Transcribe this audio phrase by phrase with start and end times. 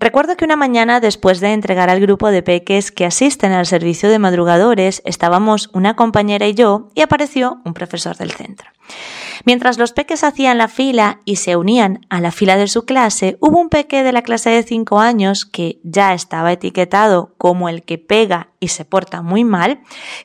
[0.00, 4.08] Recuerdo que una mañana, después de entregar al grupo de peques que asisten al servicio
[4.08, 8.70] de madrugadores, estábamos una compañera y yo y apareció un profesor del centro.
[9.44, 13.38] Mientras los peques hacían la fila y se unían a la fila de su clase,
[13.40, 17.82] hubo un peque de la clase de 5 años que ya estaba etiquetado como el
[17.82, 19.80] que pega y se porta muy mal,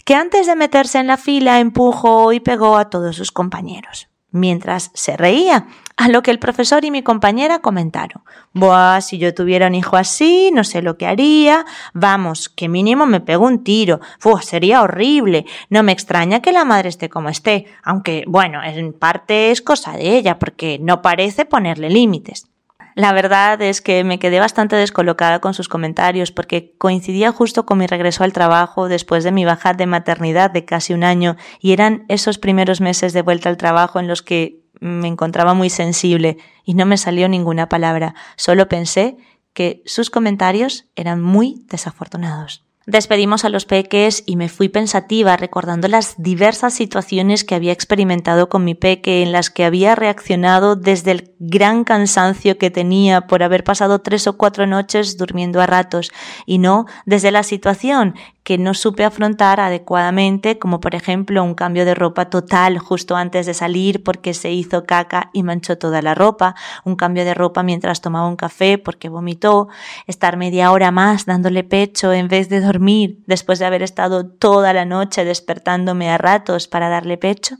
[0.05, 4.91] que antes de meterse en la fila empujó y pegó a todos sus compañeros mientras
[4.93, 8.23] se reía, a lo que el profesor y mi compañera comentaron.
[8.53, 11.65] Buah, si yo tuviera un hijo así, no sé lo que haría.
[11.93, 14.01] Vamos, que mínimo me pego un tiro.
[14.21, 15.45] Buah, sería horrible.
[15.69, 19.93] No me extraña que la madre esté como esté, aunque, bueno, en parte es cosa
[19.93, 22.52] de ella, porque no parece ponerle límites.
[22.95, 27.79] La verdad es que me quedé bastante descolocada con sus comentarios porque coincidía justo con
[27.79, 31.71] mi regreso al trabajo después de mi baja de maternidad de casi un año y
[31.71, 36.37] eran esos primeros meses de vuelta al trabajo en los que me encontraba muy sensible
[36.63, 38.15] y no me salió ninguna palabra.
[38.35, 39.17] Solo pensé
[39.53, 42.63] que sus comentarios eran muy desafortunados.
[42.85, 48.49] Despedimos a los peques y me fui pensativa recordando las diversas situaciones que había experimentado
[48.49, 53.41] con mi peque en las que había reaccionado desde el gran cansancio que tenía por
[53.41, 56.11] haber pasado tres o cuatro noches durmiendo a ratos.
[56.45, 61.85] Y no desde la situación que no supe afrontar adecuadamente, como por ejemplo un cambio
[61.85, 66.13] de ropa total justo antes de salir porque se hizo caca y manchó toda la
[66.13, 69.69] ropa, un cambio de ropa mientras tomaba un café porque vomitó,
[70.07, 74.73] estar media hora más dándole pecho en vez de dormir después de haber estado toda
[74.73, 77.57] la noche despertándome a ratos para darle pecho,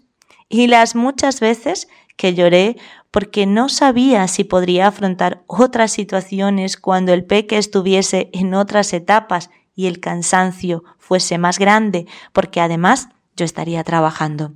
[0.49, 1.87] y las muchas veces
[2.17, 2.77] que lloré
[3.09, 9.49] porque no sabía si podría afrontar otras situaciones cuando el peque estuviese en otras etapas
[9.75, 14.51] y el cansancio fuese más grande, porque además yo estaría trabajando.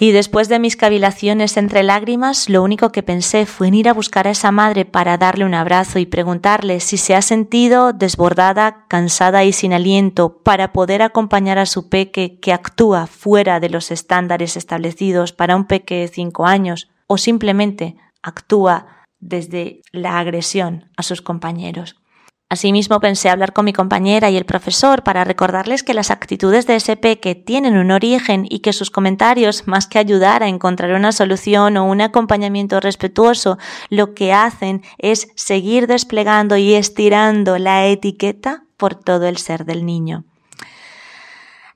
[0.00, 3.92] Y después de mis cavilaciones entre lágrimas, lo único que pensé fue en ir a
[3.92, 8.86] buscar a esa madre para darle un abrazo y preguntarle si se ha sentido desbordada,
[8.88, 13.92] cansada y sin aliento para poder acompañar a su peque que actúa fuera de los
[13.92, 21.02] estándares establecidos para un peque de cinco años, o simplemente actúa desde la agresión a
[21.02, 21.96] sus compañeros.
[22.54, 26.76] Asimismo, pensé hablar con mi compañera y el profesor para recordarles que las actitudes de
[26.78, 31.10] SP que tienen un origen y que sus comentarios, más que ayudar a encontrar una
[31.10, 33.58] solución o un acompañamiento respetuoso,
[33.90, 39.84] lo que hacen es seguir desplegando y estirando la etiqueta por todo el ser del
[39.84, 40.22] niño.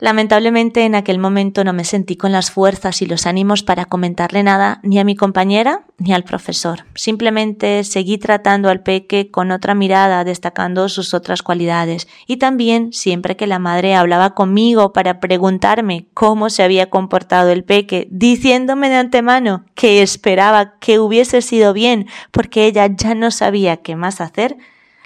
[0.00, 4.44] Lamentablemente en aquel momento no me sentí con las fuerzas y los ánimos para comentarle
[4.44, 6.84] nada ni a mi compañera ni al profesor.
[6.94, 12.06] Simplemente seguí tratando al peque con otra mirada, destacando sus otras cualidades.
[12.28, 17.65] Y también siempre que la madre hablaba conmigo para preguntarme cómo se había comportado el
[17.65, 23.78] peque, diciéndome de antemano que esperaba que hubiese sido bien porque ella ya no sabía
[23.78, 24.59] qué más hacer,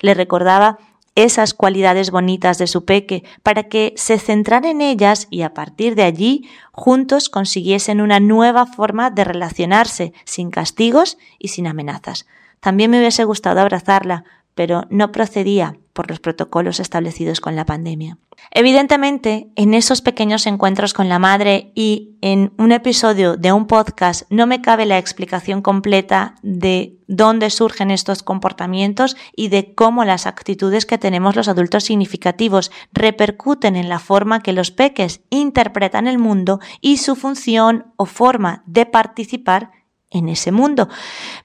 [0.02, 0.78] le recordaba
[1.14, 5.94] esas cualidades bonitas de su peque para que se centrara en ellas y a partir
[5.94, 12.26] de allí juntos consiguiesen una nueva forma de relacionarse sin castigos y sin amenazas.
[12.60, 14.24] También me hubiese gustado abrazarla,
[14.54, 18.18] pero no procedía por los protocolos establecidos con la pandemia.
[18.50, 24.22] Evidentemente, en esos pequeños encuentros con la madre y en un episodio de un podcast
[24.30, 30.26] no me cabe la explicación completa de dónde surgen estos comportamientos y de cómo las
[30.26, 36.18] actitudes que tenemos los adultos significativos repercuten en la forma que los peques interpretan el
[36.18, 39.70] mundo y su función o forma de participar
[40.12, 40.88] en ese mundo.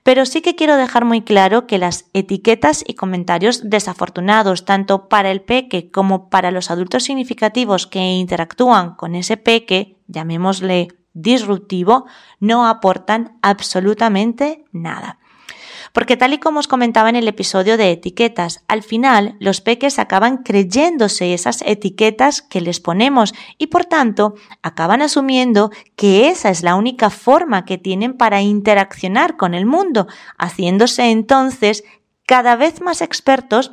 [0.03, 5.31] Pero sí que quiero dejar muy claro que las etiquetas y comentarios desafortunados, tanto para
[5.31, 12.06] el peque como para los adultos significativos que interactúan con ese peque, llamémosle disruptivo,
[12.39, 15.19] no aportan absolutamente nada.
[15.97, 19.97] Porque tal y como os comentaba en el episodio de etiquetas, al final los peques
[19.97, 26.61] acaban creyéndose esas etiquetas que les ponemos y por tanto acaban asumiendo que esa es
[26.61, 30.05] la única forma que tienen para interaccionar con el mundo,
[30.38, 31.83] haciéndose entonces
[32.27, 33.71] cada vez más expertos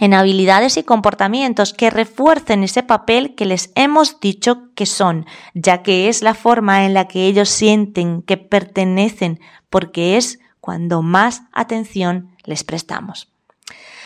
[0.00, 5.82] en habilidades y comportamientos que refuercen ese papel que les hemos dicho que son, ya
[5.82, 9.38] que es la forma en la que ellos sienten que pertenecen,
[9.68, 13.32] porque es cuando más atención les prestamos.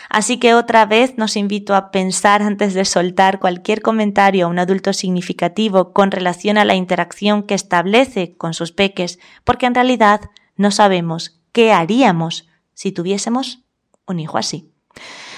[0.09, 4.57] Así que otra vez nos invito a pensar antes de soltar cualquier comentario a un
[4.57, 10.21] adulto significativo con relación a la interacción que establece con sus peques, porque en realidad
[10.55, 13.59] no sabemos qué haríamos si tuviésemos
[14.07, 14.71] un hijo así.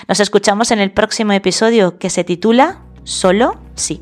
[0.07, 4.01] Nos escuchamos en el próximo episodio que se titula Solo sí.